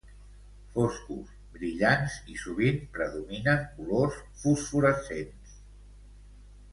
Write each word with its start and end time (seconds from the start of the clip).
Foscos, 0.75 1.27
brillants 1.57 2.15
i 2.35 2.37
sovint 2.43 2.79
predominen 2.95 3.61
colors 3.75 4.17
fosforescents. 4.45 5.53